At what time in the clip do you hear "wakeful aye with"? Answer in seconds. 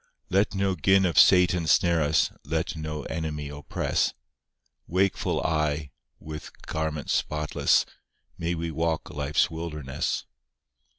4.87-6.51